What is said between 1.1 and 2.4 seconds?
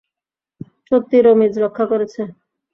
রামজি রক্ষা করেছে।